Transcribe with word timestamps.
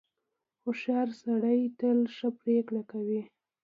•هوښیار 0.63 1.09
سړی 1.23 1.59
تل 1.79 1.99
ښه 2.15 2.27
پرېکړه 2.39 2.81
کوي. 2.91 3.21